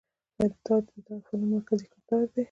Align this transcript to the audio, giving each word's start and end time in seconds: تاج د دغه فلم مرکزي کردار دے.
تاج 0.65 0.83
د 0.93 0.95
دغه 1.07 1.15
فلم 1.27 1.47
مرکزي 1.55 1.85
کردار 1.93 2.23
دے. 2.31 2.39